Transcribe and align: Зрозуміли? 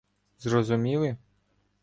Зрозуміли? 0.37 1.17